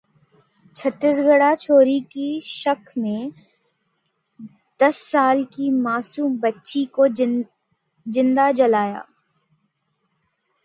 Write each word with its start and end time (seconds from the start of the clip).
छत्तीसगढ़ः 0.75 1.53
चोरी 1.55 1.99
के 2.13 2.39
शक 2.41 2.93
में 2.97 3.31
दस 4.79 5.01
साल 5.11 5.43
की 5.53 5.69
मासूम 5.71 6.39
बच्ची 6.39 6.83
को 6.95 7.07
जिंदा 7.07 8.51
जलाया 8.51 9.05